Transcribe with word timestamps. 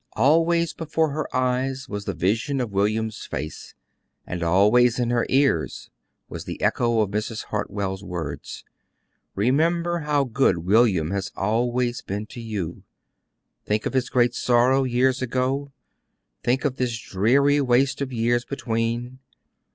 Always 0.13 0.73
before 0.73 1.11
her 1.11 1.27
eyes 1.31 1.87
was 1.87 2.05
the 2.05 2.15
vision 2.15 2.59
of 2.59 2.71
William's 2.71 3.23
face; 3.27 3.75
and 4.25 4.41
always 4.41 4.97
in 4.97 5.11
her 5.11 5.27
ears 5.29 5.91
was 6.27 6.45
the 6.45 6.59
echo 6.59 7.01
of 7.01 7.11
Mrs. 7.11 7.43
Hartwell's 7.43 8.03
words: 8.03 8.63
"Remember 9.35 9.99
how 9.99 10.23
good 10.23 10.57
William 10.65 11.11
has 11.11 11.31
always 11.35 12.01
been 12.01 12.25
to 12.33 12.41
you. 12.41 12.81
Think 13.67 13.85
of 13.85 13.93
his 13.93 14.09
great 14.09 14.33
sorrow 14.33 14.85
years 14.85 15.21
ago. 15.21 15.71
Think 16.43 16.65
of 16.65 16.77
this 16.77 16.97
dreary 16.97 17.61
waste 17.61 18.01
of 18.01 18.11
years 18.11 18.43
between. 18.43 19.19